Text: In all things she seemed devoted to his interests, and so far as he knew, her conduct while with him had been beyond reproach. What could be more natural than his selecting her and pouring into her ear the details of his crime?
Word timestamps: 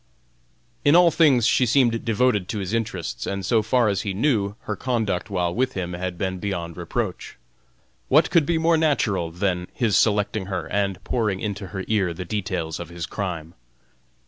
In 0.83 0.95
all 0.95 1.11
things 1.11 1.45
she 1.45 1.67
seemed 1.67 2.03
devoted 2.03 2.49
to 2.49 2.57
his 2.57 2.73
interests, 2.73 3.27
and 3.27 3.45
so 3.45 3.61
far 3.61 3.87
as 3.87 4.01
he 4.01 4.15
knew, 4.15 4.55
her 4.61 4.75
conduct 4.75 5.29
while 5.29 5.53
with 5.53 5.73
him 5.73 5.93
had 5.93 6.17
been 6.17 6.39
beyond 6.39 6.75
reproach. 6.75 7.37
What 8.07 8.31
could 8.31 8.47
be 8.47 8.57
more 8.57 8.77
natural 8.77 9.29
than 9.29 9.67
his 9.75 9.95
selecting 9.95 10.47
her 10.47 10.65
and 10.71 11.03
pouring 11.03 11.39
into 11.39 11.67
her 11.67 11.83
ear 11.87 12.15
the 12.15 12.25
details 12.25 12.79
of 12.79 12.89
his 12.89 13.05
crime? 13.05 13.53